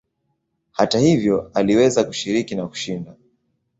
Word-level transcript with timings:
Hata 0.71 0.99
hivyo 0.99 1.51
aliweza 1.53 2.03
kushiriki 2.03 2.55
na 2.55 2.67
kushinda. 2.67 3.15